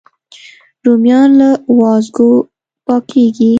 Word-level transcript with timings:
رومیان 0.85 1.29
له 1.39 1.49
وازګو 1.79 2.29
پاکېږي 2.85 3.49